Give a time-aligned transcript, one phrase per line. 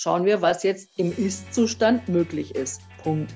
[0.00, 2.80] schauen wir, was jetzt im Ist-Zustand möglich ist.
[3.02, 3.34] Punkt.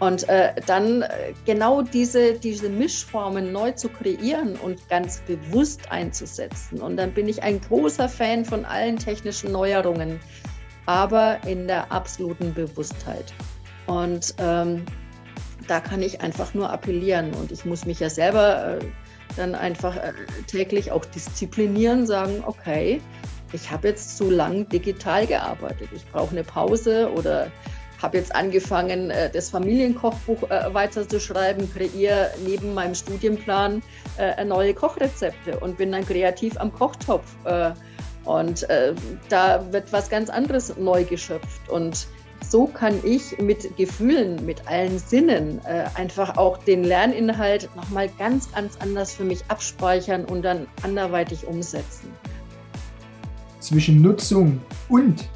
[0.00, 1.08] Und äh, dann äh,
[1.46, 6.80] genau diese, diese Mischformen neu zu kreieren und ganz bewusst einzusetzen.
[6.80, 10.18] Und dann bin ich ein großer Fan von allen technischen Neuerungen,
[10.86, 13.32] aber in der absoluten Bewusstheit.
[13.86, 14.84] Und ähm,
[15.68, 17.32] da kann ich einfach nur appellieren.
[17.34, 18.84] Und ich muss mich ja selber äh,
[19.36, 20.12] dann einfach äh,
[20.48, 23.00] täglich auch disziplinieren, sagen, okay,
[23.52, 25.88] ich habe jetzt zu lang digital gearbeitet.
[25.94, 27.50] Ich brauche eine Pause oder
[28.02, 33.82] habe jetzt angefangen, äh, das Familienkochbuch äh, weiterzuschreiben, kreiere neben meinem Studienplan
[34.18, 37.24] äh, neue Kochrezepte und bin dann kreativ am Kochtopf.
[38.24, 38.66] Und
[39.28, 41.68] da wird was ganz anderes neu geschöpft.
[41.68, 42.06] Und
[42.48, 45.60] so kann ich mit Gefühlen, mit allen Sinnen
[45.94, 52.12] einfach auch den Lerninhalt nochmal ganz, ganz anders für mich abspeichern und dann anderweitig umsetzen.
[53.60, 55.28] Zwischen Nutzung und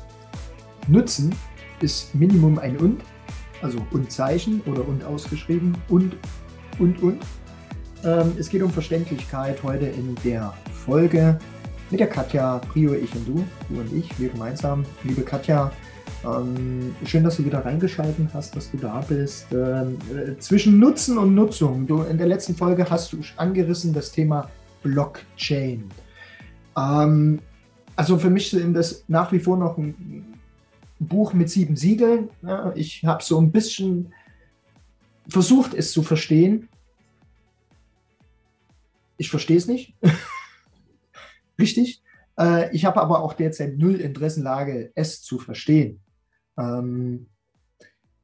[0.89, 1.35] Nutzen
[1.81, 3.03] ist Minimum ein und,
[3.61, 6.17] also und Zeichen oder und ausgeschrieben und,
[6.79, 7.19] und, und.
[8.03, 11.39] Ähm, es geht um Verständlichkeit heute in der Folge
[11.91, 14.85] mit der Katja, Prio, ich und du, du und ich, wir gemeinsam.
[15.05, 15.71] Liebe Katja,
[16.25, 19.47] ähm, schön, dass du wieder reingeschaltet hast, dass du da bist.
[19.53, 21.87] Ähm, äh, zwischen Nutzen und Nutzung.
[21.87, 24.51] Du, in der letzten Folge hast du angerissen das Thema
[24.83, 25.85] Blockchain.
[26.77, 27.41] Ähm,
[27.97, 30.39] also für mich sind das nach wie vor noch ein
[30.99, 32.31] Buch mit sieben Siegeln.
[32.43, 34.13] Ja, ich habe so ein bisschen
[35.29, 36.69] versucht, es zu verstehen.
[39.17, 39.95] Ich verstehe es nicht.
[41.59, 42.03] Richtig.
[42.39, 46.01] Äh, ich habe aber auch derzeit null Interessenlage, es zu verstehen.
[46.59, 47.29] Ähm,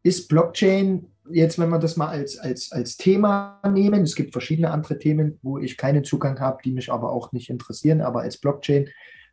[0.03, 4.71] ist Blockchain jetzt, wenn wir das mal als, als, als Thema nehmen, es gibt verschiedene
[4.71, 8.39] andere Themen, wo ich keinen Zugang habe, die mich aber auch nicht interessieren, aber als
[8.39, 8.89] Blockchain,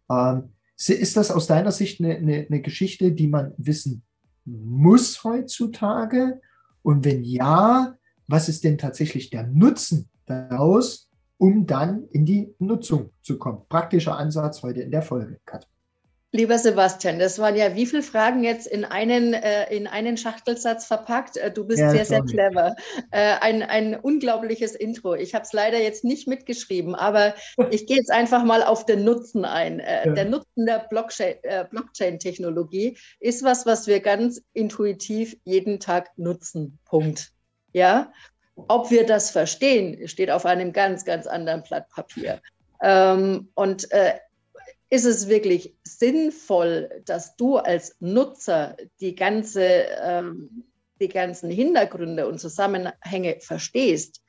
[0.09, 4.03] ähm, ist das aus deiner Sicht eine, eine, eine Geschichte, die man wissen
[4.45, 6.41] muss heutzutage?
[6.81, 7.95] Und wenn ja,
[8.27, 13.61] was ist denn tatsächlich der Nutzen daraus, um dann in die Nutzung zu kommen?
[13.69, 15.67] Praktischer Ansatz heute in der Folge, Kat.
[16.33, 20.85] Lieber Sebastian, das waren ja wie viele Fragen jetzt in einen, äh, in einen Schachtelsatz
[20.85, 21.37] verpackt.
[21.37, 22.75] Äh, du bist ja, sehr, sehr clever.
[23.11, 25.15] Äh, ein, ein unglaubliches Intro.
[25.15, 27.33] Ich habe es leider jetzt nicht mitgeschrieben, aber
[27.71, 29.79] ich gehe jetzt einfach mal auf den Nutzen ein.
[29.79, 30.13] Äh, ja.
[30.13, 36.77] Der Nutzen der äh, Blockchain-Technologie ist was, was wir ganz intuitiv jeden Tag nutzen.
[36.83, 37.31] Punkt.
[37.71, 38.11] Ja?
[38.67, 42.41] Ob wir das verstehen, steht auf einem ganz, ganz anderen Blatt Papier.
[42.81, 44.15] Ähm, und äh,
[44.89, 49.63] ist es wirklich sinnvoll, dass du als Nutzer die, ganze,
[50.01, 50.65] ähm,
[51.01, 54.21] die ganzen Hintergründe und Zusammenhänge verstehst?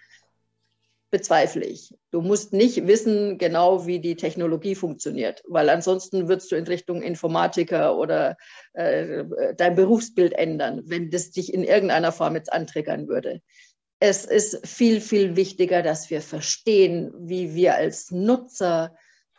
[1.10, 1.94] Bezweifle ich.
[2.10, 7.02] Du musst nicht wissen genau, wie die Technologie funktioniert, weil ansonsten würdest du in Richtung
[7.02, 8.36] Informatiker oder
[8.74, 9.24] äh,
[9.56, 13.40] dein Berufsbild ändern, wenn das dich in irgendeiner Form jetzt antriggern würde.
[14.00, 18.94] Es ist viel, viel wichtiger, dass wir verstehen, wie wir als Nutzer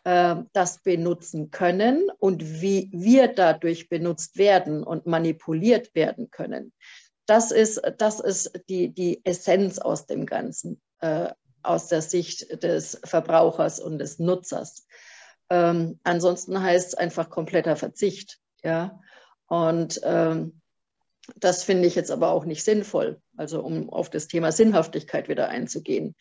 [0.09, 6.73] äh, das benutzen können und wie wir dadurch benutzt werden und manipuliert werden können.
[7.27, 11.29] Das ist, das ist die, die Essenz aus dem Ganzen, äh,
[11.61, 14.87] aus der Sicht des Verbrauchers und des Nutzers.
[15.51, 18.39] Ähm, ansonsten heißt es einfach kompletter Verzicht.
[18.63, 18.99] Ja?
[19.45, 20.59] Und ähm,
[21.35, 25.49] das finde ich jetzt aber auch nicht sinnvoll, also um auf das Thema Sinnhaftigkeit wieder
[25.49, 26.15] einzugehen.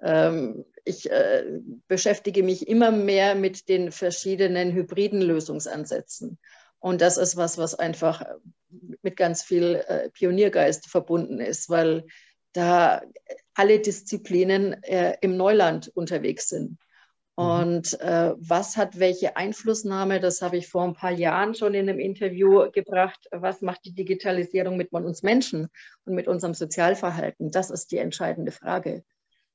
[0.00, 6.38] Ähm, ich äh, beschäftige mich immer mehr mit den verschiedenen hybriden Lösungsansätzen.
[6.80, 8.24] Und das ist was, was einfach
[9.02, 12.06] mit ganz viel äh, Pioniergeist verbunden ist, weil
[12.52, 13.02] da
[13.54, 16.78] alle Disziplinen äh, im Neuland unterwegs sind.
[17.36, 17.44] Mhm.
[17.44, 20.20] Und äh, was hat welche Einflussnahme?
[20.20, 23.28] Das habe ich vor ein paar Jahren schon in einem Interview gebracht.
[23.30, 25.68] Was macht die Digitalisierung mit uns Menschen
[26.04, 27.50] und mit unserem Sozialverhalten?
[27.50, 29.04] Das ist die entscheidende Frage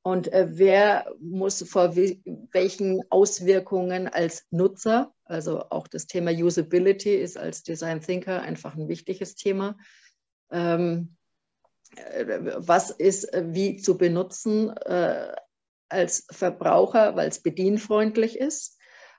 [0.07, 7.37] und äh, wer muss vor welchen Auswirkungen als Nutzer, also auch das Thema Usability ist
[7.37, 9.77] als Design Thinker einfach ein wichtiges Thema.
[10.49, 11.17] Ähm,
[11.97, 12.25] äh,
[12.55, 14.73] was ist äh, wie zu benutzen
[15.89, 18.77] als Verbraucher, weil es bedienfreundlich ist,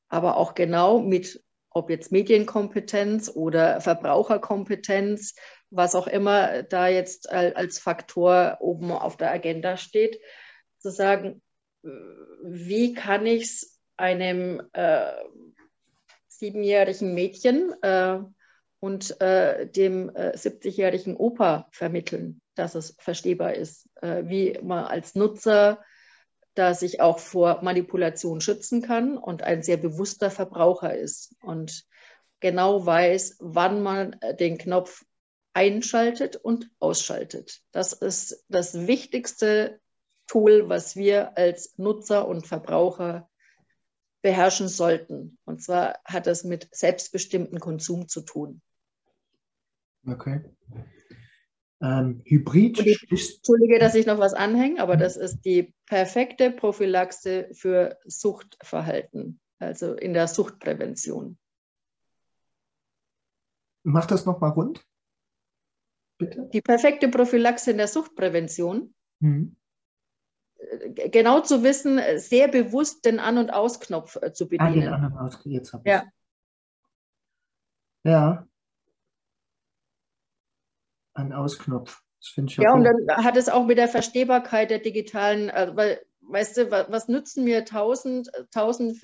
[0.08, 5.35] aber auch genau mit, ob jetzt Medienkompetenz oder Verbraucherkompetenz,
[5.70, 10.19] was auch immer da jetzt als Faktor oben auf der Agenda steht
[10.78, 11.42] zu sagen,
[11.82, 15.12] wie kann ich es einem äh,
[16.28, 18.19] siebenjährigen Mädchen äh,
[18.80, 25.14] und äh, dem 70-jährigen äh, Opa vermitteln, dass es verstehbar ist, äh, wie man als
[25.14, 25.82] Nutzer
[26.54, 31.34] da sich auch vor Manipulation schützen kann und ein sehr bewusster Verbraucher ist.
[31.40, 31.84] Und
[32.40, 35.04] genau weiß, wann man den Knopf
[35.54, 37.60] einschaltet und ausschaltet.
[37.72, 39.80] Das ist das wichtigste
[40.28, 43.28] Tool, was wir als Nutzer und Verbraucher
[44.22, 45.38] beherrschen sollten.
[45.44, 48.60] Und zwar hat das mit selbstbestimmtem Konsum zu tun.
[50.06, 50.44] Okay.
[51.80, 52.78] Ähm, Hybrid.
[52.80, 59.40] Ich, Entschuldige, dass ich noch was anhänge, aber das ist die perfekte Prophylaxe für Suchtverhalten,
[59.58, 61.38] also in der Suchtprävention.
[63.84, 64.84] Mach das nochmal rund.
[66.19, 66.50] Bitte.
[66.52, 68.92] Die perfekte Prophylaxe in der Suchtprävention.
[69.20, 69.56] Mhm.
[71.10, 74.69] Genau zu wissen, sehr bewusst den An- und Ausknopf äh, zu bedienen.
[74.69, 76.05] Ah, den An- und Aus, jetzt habe ich Ja.
[78.05, 78.49] Ja.
[81.14, 82.02] Ein Ausknopf.
[82.20, 82.64] Das finde ich ja.
[82.64, 86.70] Ja, und dann hat es auch mit der Verstehbarkeit der digitalen, also, weil, weißt du,
[86.70, 88.99] was, was nützen mir tausend, tausend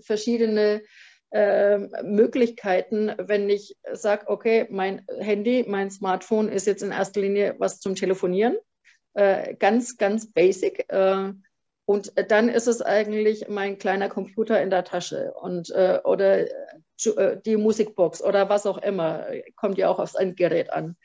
[0.00, 0.82] verschiedene
[1.30, 7.56] äh, Möglichkeiten, wenn ich sage, okay, mein Handy, mein Smartphone ist jetzt in erster Linie
[7.58, 8.56] was zum Telefonieren,
[9.14, 10.86] äh, ganz, ganz basic.
[10.88, 11.32] Äh,
[11.84, 17.40] und dann ist es eigentlich mein kleiner Computer in der Tasche und äh, oder äh,
[17.44, 19.26] die Musikbox oder was auch immer,
[19.56, 20.96] kommt ja auch aufs Endgerät an.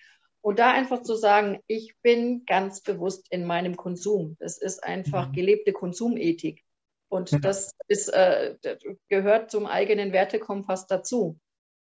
[0.42, 4.38] Und da einfach zu sagen, ich bin ganz bewusst in meinem Konsum.
[4.40, 5.34] Das ist einfach mhm.
[5.34, 6.64] gelebte Konsumethik.
[7.10, 8.56] Und das ist, äh,
[9.10, 11.40] gehört zum eigenen Wertekompass dazu.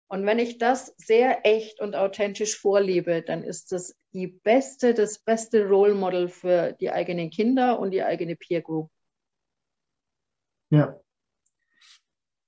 [0.07, 5.19] Und wenn ich das sehr echt und authentisch vorlebe, dann ist das die beste, das
[5.19, 8.89] beste Role Model für die eigenen Kinder und die eigene Peer Group.
[10.69, 10.99] Ja.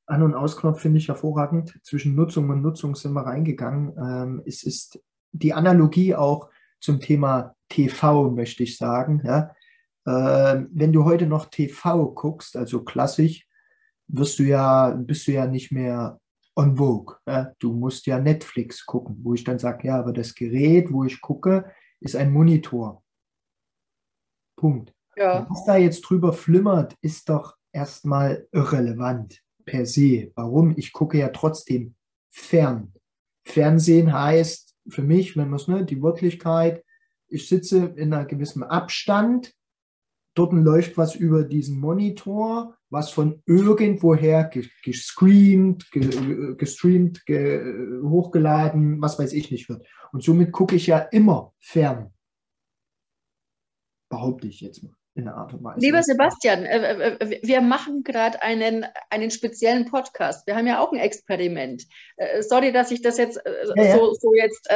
[0.05, 1.79] An- und Ausknopf finde ich hervorragend.
[1.83, 3.93] Zwischen Nutzung und Nutzung sind wir reingegangen.
[3.97, 5.01] Ähm, es ist
[5.31, 6.49] die Analogie auch
[6.79, 9.21] zum Thema TV, möchte ich sagen.
[9.25, 9.55] Ja?
[10.05, 13.47] Äh, wenn du heute noch TV guckst, also klassisch,
[14.07, 16.19] wirst du ja, bist du ja nicht mehr
[16.57, 17.15] on vogue.
[17.27, 17.53] Ja?
[17.59, 21.21] Du musst ja Netflix gucken, wo ich dann sage, ja, aber das Gerät, wo ich
[21.21, 23.03] gucke, ist ein Monitor.
[24.57, 24.93] Punkt.
[25.15, 25.47] Ja.
[25.49, 30.31] Was da jetzt drüber flimmert, ist doch erstmal irrelevant per se.
[30.35, 30.73] Warum?
[30.77, 31.95] Ich gucke ja trotzdem
[32.29, 32.93] fern.
[33.45, 36.83] Fernsehen heißt für mich, wenn man es, ne, die Wirklichkeit,
[37.29, 39.53] ich sitze in einem gewissen Abstand
[40.37, 44.49] Dort läuft was über diesen Monitor, was von irgendwoher
[44.83, 49.85] gestreamt, gestreamt, hochgeladen, was weiß ich nicht wird.
[50.11, 52.13] Und somit gucke ich ja immer fern.
[54.09, 55.79] Behaupte ich jetzt mal in der Art und Weise.
[55.79, 60.47] Lieber Sebastian, äh, äh, wir machen gerade einen, einen speziellen Podcast.
[60.47, 61.83] Wir haben ja auch ein Experiment.
[62.15, 63.41] Äh, sorry, dass ich das jetzt
[63.75, 63.97] ja, ja.
[63.97, 64.69] So, so, jetzt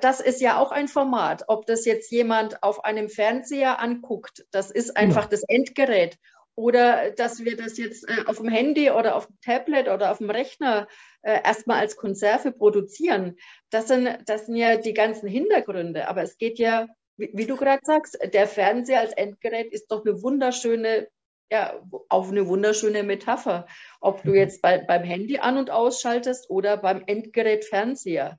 [0.00, 1.44] das ist ja auch ein Format.
[1.48, 5.28] Ob das jetzt jemand auf einem Fernseher anguckt, das ist einfach ja.
[5.30, 6.18] das Endgerät.
[6.56, 10.18] Oder dass wir das jetzt äh, auf dem Handy oder auf dem Tablet oder auf
[10.18, 10.88] dem Rechner
[11.22, 13.36] äh, erstmal als Konserve produzieren.
[13.70, 16.08] Das sind, das sind ja die ganzen Hintergründe.
[16.08, 16.88] Aber es geht ja,
[17.18, 21.08] wie, wie du gerade sagst, der Fernseher als Endgerät ist doch eine wunderschöne
[21.50, 23.66] ja, auf eine wunderschöne Metapher.
[24.00, 24.36] Ob du mhm.
[24.36, 28.36] jetzt bei, beim Handy an- und ausschaltest oder beim Endgerät Fernseher.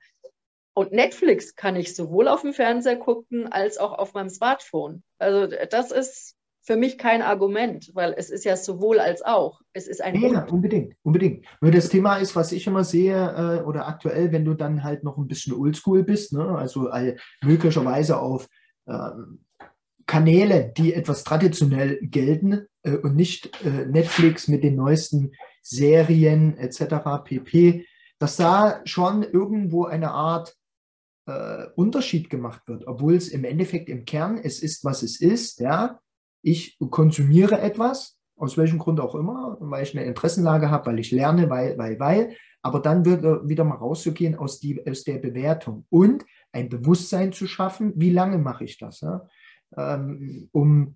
[0.73, 5.03] Und Netflix kann ich sowohl auf dem Fernseher gucken als auch auf meinem Smartphone.
[5.17, 6.36] Also das ist
[6.67, 9.61] für mich kein Argument, weil es ist ja sowohl als auch.
[9.71, 11.45] Es ist ein Ja, unbedingt, unbedingt.
[11.61, 15.05] Nur das Thema ist, was ich immer sehe, äh, oder aktuell, wenn du dann halt
[15.05, 16.43] noch ein bisschen oldschool bist, ne?
[16.57, 16.89] also
[17.41, 18.49] möglicherweise auf
[18.85, 19.45] ähm,
[20.07, 27.23] Kanäle, die etwas traditionell gelten äh, und nicht äh, Netflix mit den neuesten Serien etc.
[27.23, 27.85] pp,
[28.19, 30.53] dass da schon irgendwo eine Art
[31.27, 35.61] äh, Unterschied gemacht wird, obwohl es im Endeffekt im Kern, es ist, was es ist.
[35.61, 36.01] Ja?
[36.47, 41.11] Ich konsumiere etwas, aus welchem Grund auch immer, weil ich eine Interessenlage habe, weil ich
[41.11, 42.37] lerne, weil, weil, weil.
[42.61, 47.47] Aber dann wird wieder mal rauszugehen aus, die, aus der Bewertung und ein Bewusstsein zu
[47.47, 49.27] schaffen, wie lange mache ich das, ja?
[49.75, 50.95] ähm, um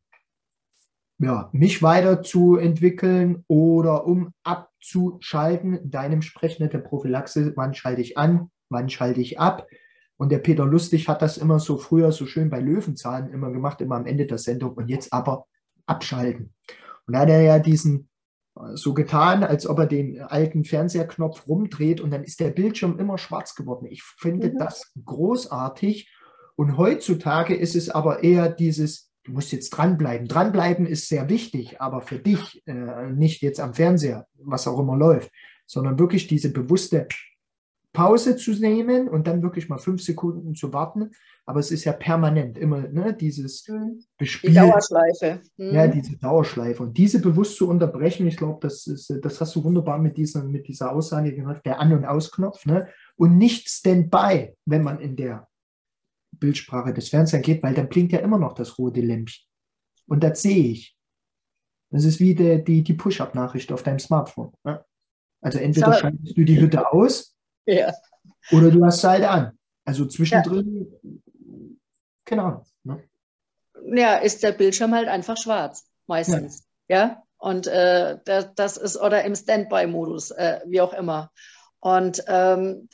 [1.19, 5.75] ja, mich weiterzuentwickeln oder um abzuschalten.
[5.75, 9.67] In deinem Sprechnet der Prophylaxe, wann schalte ich an, wann schalte ich ab,
[10.21, 13.81] und der Peter Lustig hat das immer so früher so schön bei Löwenzahlen immer gemacht,
[13.81, 15.47] immer am Ende der Sendung und jetzt aber
[15.87, 16.53] abschalten.
[17.07, 18.07] Und da hat er ja diesen
[18.55, 22.99] äh, so getan, als ob er den alten Fernseherknopf rumdreht und dann ist der Bildschirm
[22.99, 23.87] immer schwarz geworden.
[23.89, 24.59] Ich finde mhm.
[24.59, 26.13] das großartig.
[26.55, 30.27] Und heutzutage ist es aber eher dieses, du musst jetzt dranbleiben.
[30.27, 34.97] Dranbleiben ist sehr wichtig, aber für dich äh, nicht jetzt am Fernseher, was auch immer
[34.97, 35.31] läuft,
[35.65, 37.07] sondern wirklich diese bewusste
[37.93, 41.11] Pause zu nehmen und dann wirklich mal fünf Sekunden zu warten.
[41.45, 44.03] Aber es ist ja permanent immer ne, dieses mhm.
[44.17, 44.51] Bespiel.
[44.51, 45.41] Die Dauerschleife.
[45.57, 45.73] Mhm.
[45.73, 46.83] Ja, diese Dauerschleife.
[46.83, 48.85] Und diese bewusst zu unterbrechen, ich glaube, das,
[49.21, 52.65] das hast du wunderbar mit dieser, mit dieser Aussage gemacht, der An- und Ausknopf.
[52.65, 52.87] Ne?
[53.17, 55.47] Und nicht Standby, wenn man in der
[56.31, 59.45] Bildsprache des Fernsehens geht, weil dann blinkt ja immer noch das rote Lämpchen.
[60.07, 60.95] Und das sehe ich.
[61.89, 64.53] Das ist wie der, die, die Push-Up-Nachricht auf deinem Smartphone.
[64.63, 64.83] Ne?
[65.41, 67.30] Also entweder schaltest du die Hütte aus
[67.65, 67.93] ja.
[68.51, 69.57] oder du hast sie halt an.
[69.85, 71.19] Also zwischendrin, ja.
[72.25, 72.65] keine Ahnung.
[72.83, 73.03] Ne?
[73.93, 76.65] Ja, ist der Bildschirm halt einfach schwarz, meistens.
[76.87, 76.97] Ja.
[76.97, 77.23] ja?
[77.37, 81.31] Und äh, das, das, ist, oder im Standby-Modus, äh, wie auch immer.
[81.79, 82.87] Und ähm,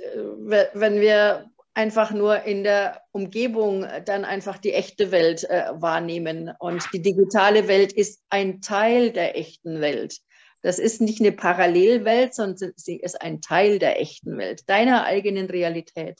[0.73, 6.51] wenn wir einfach nur in der Umgebung dann einfach die echte Welt äh, wahrnehmen.
[6.57, 10.17] Und die digitale Welt ist ein Teil der echten Welt.
[10.61, 15.47] Das ist nicht eine Parallelwelt, sondern sie ist ein Teil der echten Welt, deiner eigenen
[15.47, 16.19] Realität.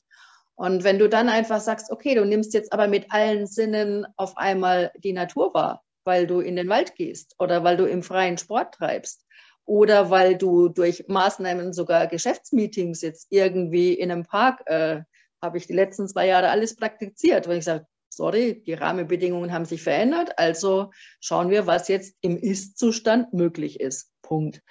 [0.56, 4.38] Und wenn du dann einfach sagst, okay, du nimmst jetzt aber mit allen Sinnen auf
[4.38, 8.38] einmal die Natur wahr, weil du in den Wald gehst oder weil du im freien
[8.38, 9.24] Sport treibst
[9.66, 15.02] oder weil du durch Maßnahmen sogar Geschäftsmeetings jetzt irgendwie in einem Park äh,
[15.42, 17.86] habe ich die letzten zwei Jahre alles praktiziert, weil ich sage,
[18.18, 24.12] sorry, die Rahmenbedingungen haben sich verändert, also schauen wir, was jetzt im Ist-Zustand möglich ist.
[24.22, 24.62] Punkt.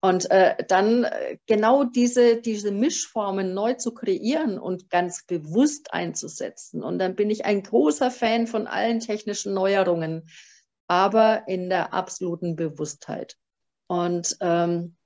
[0.00, 6.82] Und äh, dann äh, genau diese, diese Mischformen neu zu kreieren und ganz bewusst einzusetzen.
[6.82, 10.28] Und dann bin ich ein großer Fan von allen technischen Neuerungen,
[10.88, 13.36] aber in der absoluten Bewusstheit.
[13.86, 14.96] Und ähm,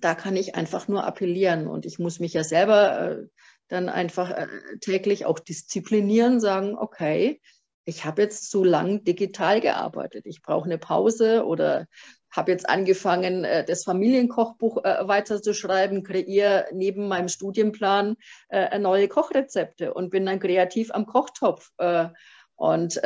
[0.00, 1.66] da kann ich einfach nur appellieren.
[1.66, 3.26] Und ich muss mich ja selber äh,
[3.68, 4.46] dann einfach äh,
[4.80, 7.40] täglich auch disziplinieren, sagen, okay,
[7.84, 11.86] ich habe jetzt zu lang digital gearbeitet, ich brauche eine Pause oder
[12.30, 18.16] habe jetzt angefangen, äh, das Familienkochbuch äh, weiterzuschreiben, kreiere neben meinem Studienplan
[18.78, 21.70] neue Kochrezepte und bin dann kreativ am Kochtopf.
[22.54, 23.00] Und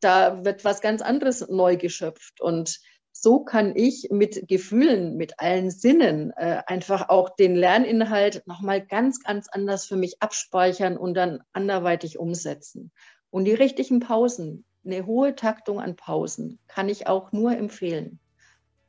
[0.00, 2.40] da wird was ganz anderes neu geschöpft.
[2.40, 2.78] Und
[3.16, 9.22] so kann ich mit Gefühlen, mit allen Sinnen äh, einfach auch den Lerninhalt nochmal ganz,
[9.22, 12.90] ganz anders für mich abspeichern und dann anderweitig umsetzen.
[13.30, 18.18] Und die richtigen Pausen, eine hohe Taktung an Pausen, kann ich auch nur empfehlen.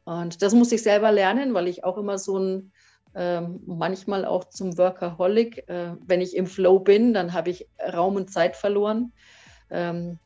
[0.05, 2.72] Und das muss ich selber lernen, weil ich auch immer so ein,
[3.13, 8.15] äh, manchmal auch zum Workaholic, äh, wenn ich im Flow bin, dann habe ich Raum
[8.15, 9.13] und Zeit verloren.
[9.70, 10.25] Ähm, äh,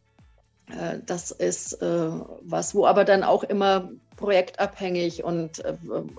[1.06, 2.10] das ist äh,
[2.42, 5.76] was, wo aber dann auch immer projektabhängig und äh,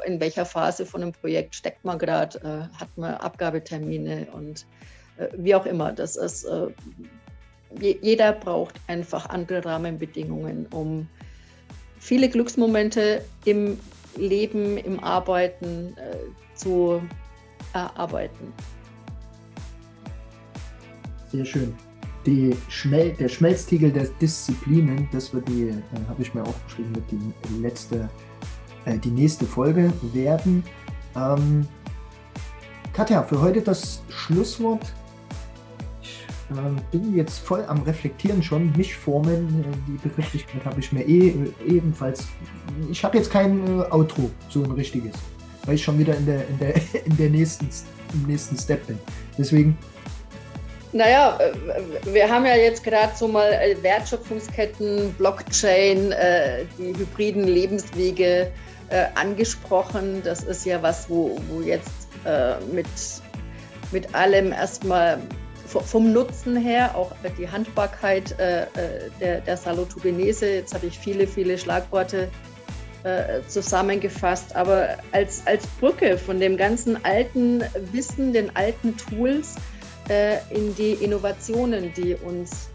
[0.06, 4.66] in welcher Phase von einem Projekt steckt man gerade, hat man Abgabetermine und
[5.36, 5.92] wie auch immer.
[5.92, 6.46] Das ist,
[7.78, 11.06] jeder braucht einfach andere Rahmenbedingungen, um
[11.98, 13.78] viele Glücksmomente im
[14.16, 15.94] Leben, im Arbeiten
[16.54, 17.02] zu
[17.74, 18.54] erarbeiten.
[21.30, 21.76] Sehr schön
[22.26, 25.74] die Schmel der Schmelztiegel der Disziplinen, das wird die, äh,
[26.08, 28.08] habe ich mir aufgeschrieben, wird die letzte,
[28.84, 30.62] äh, die nächste Folge werden.
[31.16, 31.66] Ähm,
[32.92, 34.92] Katja, für heute das Schlusswort.
[36.02, 41.06] Ich äh, bin jetzt voll am Reflektieren schon, Mischformen, äh, die Begrifflichkeit habe ich mir
[41.06, 42.28] eh äh, ebenfalls.
[42.90, 45.14] Ich habe jetzt kein äh, Outro, so ein richtiges,
[45.64, 46.74] weil ich schon wieder in der, in der,
[47.04, 47.68] in der nächsten,
[48.12, 48.98] im nächsten Step bin.
[49.38, 49.78] Deswegen
[50.92, 51.52] naja, äh,
[52.12, 58.50] wir haben ja jetzt gerade so mal äh, Wertschöpfungsketten, Blockchain, äh, die hybriden Lebenswege
[59.14, 60.20] angesprochen.
[60.24, 62.08] Das ist ja was, wo, wo jetzt
[62.72, 62.88] mit,
[63.92, 65.20] mit allem erstmal
[65.64, 72.28] vom Nutzen her, auch die Handbarkeit der, der Salutogenese, jetzt habe ich viele, viele Schlagworte
[73.46, 79.54] zusammengefasst, aber als, als Brücke von dem ganzen alten Wissen, den alten Tools,
[80.10, 82.68] äh, in die Innovationen, die uns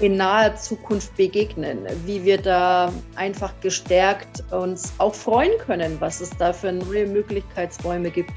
[0.00, 6.30] in naher Zukunft begegnen, wie wir da einfach gestärkt uns auch freuen können, was es
[6.30, 8.32] da für neue Möglichkeitsräume gibt.